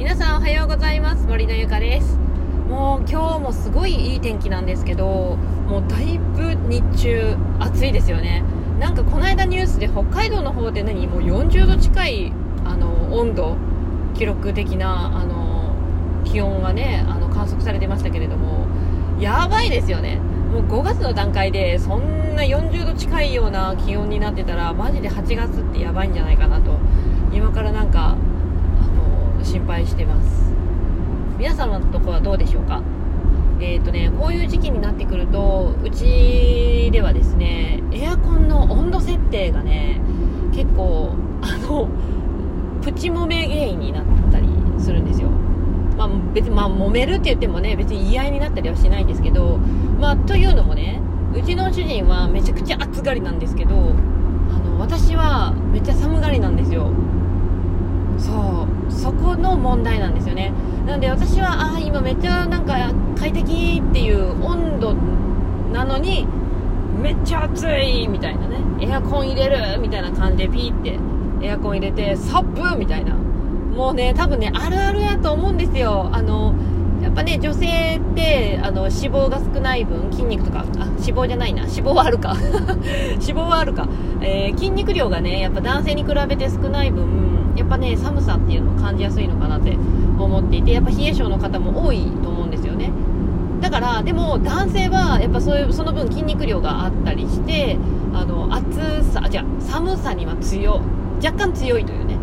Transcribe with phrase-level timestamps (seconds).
[0.00, 1.26] 皆さんおはようございます。
[1.26, 2.16] 森のゆかです。
[2.70, 5.36] もう今日もすごいいい天気なんですけど
[5.68, 8.42] もうだいぶ日中暑いですよね。
[8.78, 11.06] なんかこの間ニュースで北海道の方で何？
[11.06, 12.32] もう40度近い
[12.64, 13.58] あの温度
[14.14, 15.74] 記録的なあの
[16.24, 18.68] 気温がねあの観測されてましたけれども
[19.20, 20.16] やばいですよね。
[20.16, 26.78] もう5月の段階でそんな40度近いような気温になってたらマジで8月ってやばいんじゃないかなと。
[27.34, 28.16] 今からなんか
[29.44, 30.52] 心配してます。
[31.38, 32.82] 皆様のとこはどうでしょうか？
[33.60, 40.00] えーとね、こういう時期になってくるとうちではですねエアコンの温度設定がね
[40.52, 41.88] 結構あの
[42.82, 44.48] プチ揉め原因になったり
[44.78, 45.28] するんですよ。
[45.98, 49.58] まあ、別に、まあ、揉めるって言ってもね別に言い合いになったりはしないんですけど、
[49.98, 51.02] まあ、というのもね
[51.34, 53.78] うちの主人はめちゃくちゃ暑がりなんですけどあ
[54.58, 56.90] の私はめっちゃ寒がりなんですよ。
[59.40, 60.52] の問題なんですよね。
[60.86, 62.74] なので私はああ今めっちゃなんか
[63.18, 64.94] 快適っていう温度
[65.72, 66.26] なのに
[67.00, 68.58] めっちゃ暑いみたいなね。
[68.80, 70.98] エアコン入れるみたいな感じでピーって
[71.46, 73.14] エアコン入れてサップみたいな。
[73.14, 76.10] もうね多分ねあるあるやと思うんですよ。
[76.12, 76.54] あの
[77.02, 81.62] やっぱね女性ってあの脂肪が少ない分筋肉とかあ脂肪じゃないな。
[81.62, 82.34] 脂肪はあるか。
[83.20, 83.88] 脂肪はあるか、
[84.20, 87.29] えー、筋肉量がねやっぱ男性に比べて少ない分
[87.60, 89.72] やっぱね寒さっていうのを感じやすいのかなって
[90.18, 92.90] 思っていてやっぱ冷え性の方も多いと思うんですよね。
[93.60, 97.76] だからでも男性はやっぱそういうその分筋肉量があったりして
[98.14, 100.80] あの暑さじゃ寒さには強
[101.22, 102.16] 若干強いというね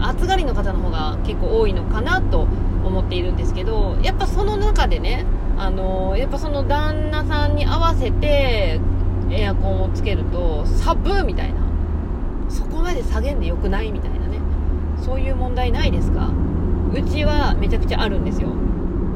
[0.00, 2.42] 暑がりの方の方が結構多いのかなと
[2.84, 5.26] 思っているんですけどやっぱその中でね
[5.58, 8.80] あのやっぱその旦那さんに合わせて
[9.28, 11.66] エアコンをつけると寒みたいな。
[12.48, 14.25] そこまで下げんでよくないみたいな。
[15.36, 16.30] 問題ないですか？
[16.94, 18.48] うちはめちゃくちゃあるんですよ。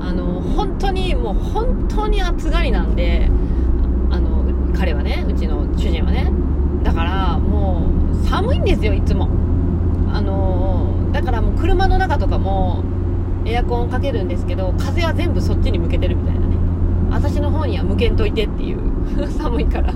[0.00, 3.28] あの本当にもう本当に暑がりなんで
[4.10, 4.44] あの
[4.76, 6.30] 彼はねうちの主人はね。
[6.82, 9.28] だからもう寒いんですよいつも。
[10.12, 12.82] あのだからもう車の中とかも
[13.44, 16.56] エアコンをかけるんですけど風は全部そっちに向けてるみたいなね。
[17.10, 18.80] 私の方には向けんといてっていう
[19.38, 19.92] 寒いから。
[19.92, 19.94] っ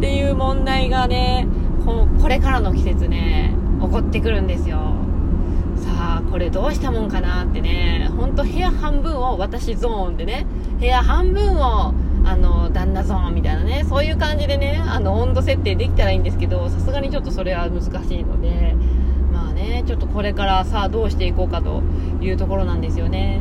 [0.00, 1.46] ていう問題がね
[1.84, 4.93] ここれからの季節ね起こってくるんですよ。
[6.34, 10.46] これどうしたもんかなってねほんと部屋半分を私ゾーンでね
[10.80, 17.86] 部屋半分をあの旦那ゾーンみたいなねそういう感じでねあの温度設定できたらいいんですけどさすがにちょっとそれは難し
[18.18, 18.74] いので
[19.32, 21.84] まあねちょっとこれからさあどうしていこうかと
[22.20, 23.40] いうところなんですよね。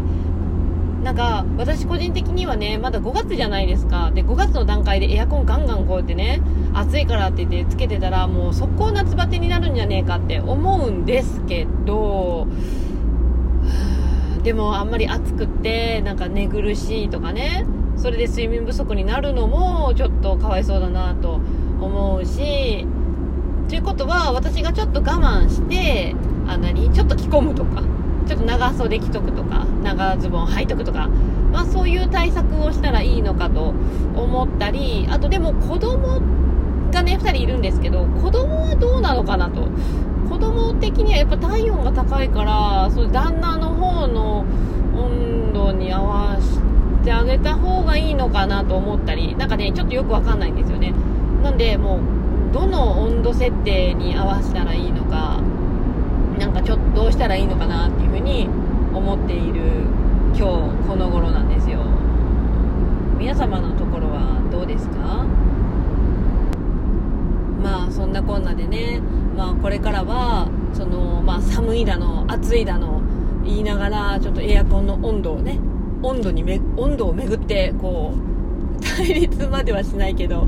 [1.04, 4.12] なんか私個人的にはねまだ5月じゃないですか。
[4.14, 6.42] で5月の段階でエアコンガンガンこうやってね
[6.76, 12.48] 暑いからって言ってつけてたらもう速攻夏バテになるんじゃねえかって思うんですけど
[14.44, 17.66] でもあんまり暑くってなんか寝苦しいとかね
[17.96, 21.40] それで睡眠不足になるのもちょっとかわいそうだなと
[21.80, 22.86] 思うし
[23.70, 26.16] ということは私がちょっと我慢して
[26.46, 26.92] あ何？
[26.92, 27.82] ちょっと着込むとか
[28.28, 31.08] ちょっと長袖着とくとか長ズボン履いとくとか、
[31.52, 33.74] まあ、そういう対策をしたらいいのかと
[34.16, 36.20] 思ったりあとでも子供
[36.92, 39.70] がね2人いるんですけど子供はどうなのかなと。
[40.34, 44.40] 子供的にはやっぱ体温が高いからそう旦那の方の
[44.96, 46.60] 温度に合わせ
[47.06, 50.92] てあげた方がいいのかなと思ったりなんかねちょっとよくわかんないんですよね。
[51.44, 52.00] なんでもう
[52.52, 55.40] どの温度設定に合わせたらいいのか
[56.40, 58.50] なんかちょっとどうしたらいいのかなっていうふうに
[58.92, 59.62] 思っている
[60.36, 60.44] 今日
[60.88, 61.78] この頃なんですよ。
[63.20, 65.28] 皆様のところはどうですか？
[67.62, 69.00] まあそんなこんなでね、
[69.36, 73.02] まあ、これからはその、まあ、寒いだの暑いだの
[73.44, 75.60] 言いながらちょっとエアコンの温度をね
[76.02, 80.46] 温度にめ温度をめぐってこう 対立まではしないけど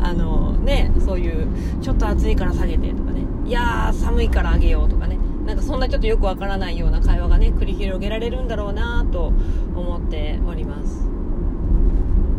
[0.00, 1.46] あのねそういう
[1.80, 9.32] ちょっと暑いから下げてとかねいやー寒いから上げようとかねなんかそんなちょっとよくわからないような会話がね繰り広げられるんだろうなと
[9.74, 11.17] 思っております。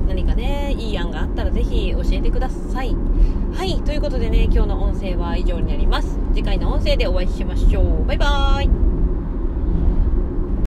[0.09, 2.95] 何かねいい案があったらぜひ教えてください。
[3.53, 6.17] はいということでね今日の音声は以上になります。
[6.33, 8.05] 次回の音声でお会いしましょう。
[8.05, 8.98] バイバーイ。